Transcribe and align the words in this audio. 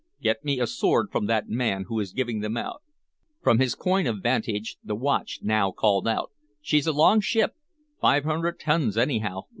"Get 0.19 0.43
me 0.43 0.59
a 0.59 0.65
sword 0.65 1.11
from 1.11 1.27
that 1.27 1.47
man 1.47 1.85
who 1.87 1.99
is 1.99 2.11
giving 2.11 2.39
them 2.39 2.57
out." 2.57 2.81
From 3.43 3.59
his 3.59 3.75
coign 3.75 4.07
of 4.07 4.23
vantage 4.23 4.77
the 4.83 4.95
watch 4.95 5.41
now 5.43 5.71
called 5.71 6.07
out: 6.07 6.31
"She's 6.59 6.87
a 6.87 6.91
long 6.91 7.19
ship, 7.21 7.53
five 8.01 8.23
hundred 8.23 8.59
tons, 8.59 8.97
anyhow! 8.97 9.41